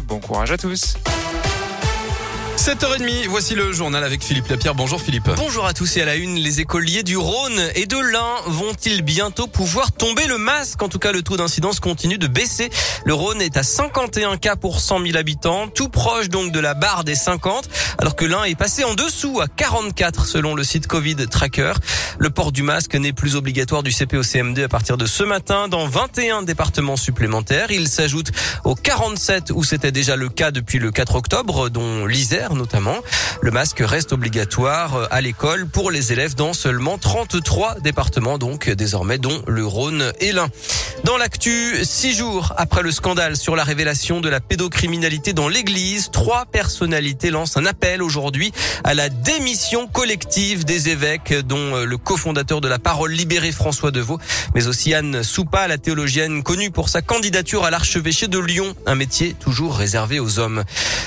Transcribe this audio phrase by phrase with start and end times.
[0.00, 0.94] Bon courage à tous.
[2.62, 4.76] 7h30, voici le journal avec Philippe Lapierre.
[4.76, 5.28] Bonjour Philippe.
[5.36, 9.02] Bonjour à tous et à la une, les écoliers du Rhône et de l'Ain vont-ils
[9.02, 10.80] bientôt pouvoir tomber le masque?
[10.80, 12.70] En tout cas, le taux d'incidence continue de baisser.
[13.04, 16.74] Le Rhône est à 51 cas pour 100 000 habitants, tout proche donc de la
[16.74, 20.86] barre des 50, alors que l'Ain est passé en dessous à 44 selon le site
[20.86, 21.72] Covid Tracker.
[22.18, 24.20] Le port du masque n'est plus obligatoire du CP
[24.54, 27.72] 2 à partir de ce matin dans 21 départements supplémentaires.
[27.72, 28.30] Il s'ajoute
[28.62, 32.96] aux 47 où c'était déjà le cas depuis le 4 octobre, dont l'Isère notamment.
[33.40, 38.68] Le masque reste obligatoire euh, à l'école pour les élèves dans seulement 33 départements, donc
[38.70, 40.48] désormais dont le Rhône et l'Ain.
[41.04, 46.10] Dans l'actu, six jours après le scandale sur la révélation de la pédocriminalité dans l'église,
[46.12, 48.52] trois personnalités lancent un appel aujourd'hui
[48.84, 53.90] à la démission collective des évêques, dont euh, le cofondateur de la Parole libérée François
[53.90, 54.18] Deveau,
[54.54, 58.94] mais aussi Anne Soupa, la théologienne connue pour sa candidature à l'archevêché de Lyon, un
[58.94, 60.64] métier toujours réservé aux hommes.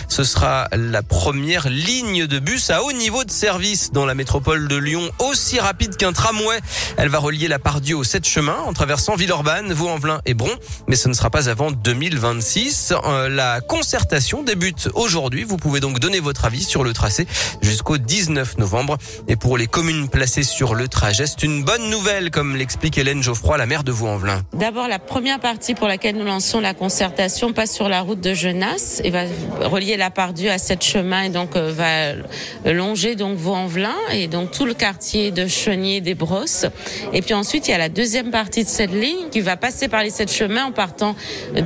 [0.07, 4.67] Ce sera la première ligne de bus à haut niveau de service dans la métropole
[4.67, 6.59] de Lyon, aussi rapide qu'un tramway.
[6.97, 10.51] Elle va relier la Pardieu aux sept chemins en traversant Villeurbanne, Vaux-en-Velin et Bron,
[10.87, 12.93] mais ce ne sera pas avant 2026.
[13.05, 15.43] Euh, la concertation débute aujourd'hui.
[15.43, 17.27] Vous pouvez donc donner votre avis sur le tracé
[17.61, 18.97] jusqu'au 19 novembre.
[19.27, 23.23] Et pour les communes placées sur le trajet, c'est une bonne nouvelle, comme l'explique Hélène
[23.23, 24.43] Geoffroy, la maire de Vaux-en-Velin.
[24.53, 28.33] D'abord, la première partie pour laquelle nous lançons la concertation passe sur la route de
[28.33, 29.23] Genasse et va
[29.61, 34.51] relier la Pardieu à sept chemins et donc euh, va longer donc Vaux-en-Velin et donc
[34.51, 36.65] tout le quartier de Chenier des Brosses.
[37.13, 39.87] Et puis ensuite, il y a la deuxième partie de cette ligne qui va passer
[39.87, 41.15] par les sept chemins en partant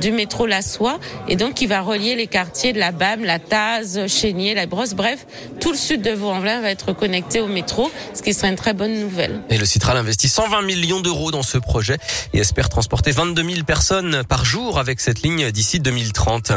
[0.00, 3.38] du métro La Soie et donc qui va relier les quartiers de la BAM, la
[3.38, 4.94] Taz, Chénier, la Brosse.
[4.94, 5.26] Bref,
[5.60, 8.74] tout le sud de Vaux-en-Velin va être connecté au métro, ce qui serait une très
[8.74, 9.40] bonne nouvelle.
[9.50, 11.98] Et le Citral investit 120 millions d'euros dans ce projet
[12.32, 16.52] et espère transporter 22 000 personnes par jour avec cette ligne d'ici 2030.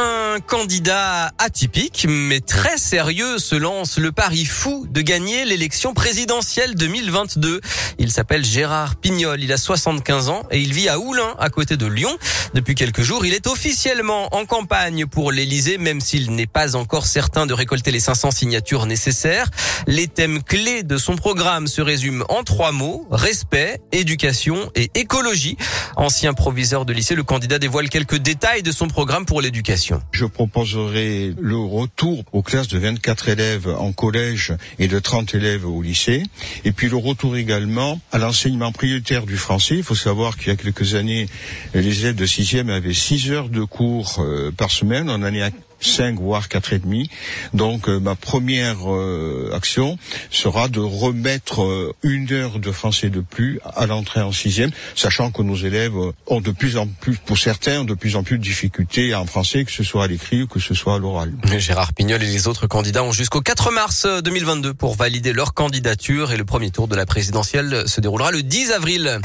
[0.00, 6.76] Un candidat atypique mais très sérieux se lance le pari fou de gagner l'élection présidentielle
[6.76, 7.60] 2022.
[7.98, 11.76] Il s'appelle Gérard Pignol, il a 75 ans et il vit à Oulin à côté
[11.76, 12.16] de Lyon.
[12.54, 17.06] Depuis quelques jours, il est officiellement en campagne pour l'Elysée même s'il n'est pas encore
[17.06, 19.50] certain de récolter les 500 signatures nécessaires.
[19.88, 25.56] Les thèmes clés de son programme se résument en trois mots, respect, éducation et écologie.
[25.96, 29.87] Ancien proviseur de lycée, le candidat dévoile quelques détails de son programme pour l'éducation.
[30.12, 35.66] Je proposerai le retour aux classes de 24 élèves en collège et de 30 élèves
[35.66, 36.22] au lycée.
[36.64, 39.76] Et puis le retour également à l'enseignement prioritaire du français.
[39.76, 41.26] Il faut savoir qu'il y a quelques années,
[41.74, 45.10] les élèves de 6e avaient 6 heures de cours euh, par semaine.
[45.10, 45.22] En
[45.80, 47.10] 5 voire quatre et demi.
[47.54, 49.98] Donc euh, ma première euh, action
[50.30, 55.30] sera de remettre euh, une heure de français de plus à l'entrée en sixième, sachant
[55.30, 55.94] que nos élèves
[56.26, 59.64] ont de plus en plus, pour certains, de plus en plus de difficultés en français,
[59.64, 61.32] que ce soit à l'écrit ou que ce soit à l'oral.
[61.58, 66.32] Gérard Pignol et les autres candidats ont jusqu'au 4 mars 2022 pour valider leur candidature
[66.32, 69.20] et le premier tour de la présidentielle se déroulera le 10 avril.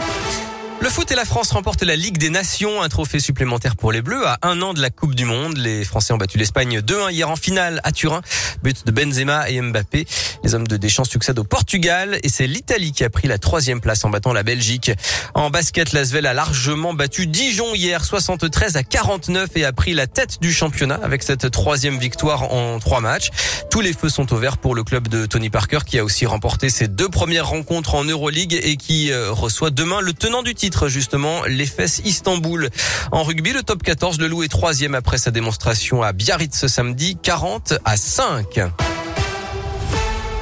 [0.84, 4.02] Le foot et la France remportent la Ligue des Nations, un trophée supplémentaire pour les
[4.02, 5.56] Bleus à un an de la Coupe du Monde.
[5.56, 8.22] Les Français ont battu l'Espagne 2-1 hier en finale à Turin,
[8.64, 10.06] but de Benzema et Mbappé.
[10.44, 13.80] Les hommes de Deschamps succèdent au Portugal et c'est l'Italie qui a pris la troisième
[13.80, 14.92] place en battant la Belgique.
[15.36, 20.08] En basket, l'Asvel a largement battu Dijon hier 73 à 49 et a pris la
[20.08, 23.30] tête du championnat avec cette troisième victoire en trois matchs.
[23.72, 26.70] Tous les feux sont ouverts pour le club de Tony Parker qui a aussi remporté
[26.70, 30.54] ses deux premières rencontres en Euroleague et qui euh, reçoit demain le tenant du
[30.88, 32.70] justement les fesses Istanbul.
[33.12, 36.68] En rugby, le top 14, le Loup est troisième après sa démonstration à Biarritz ce
[36.68, 38.93] samedi, 40 à 5.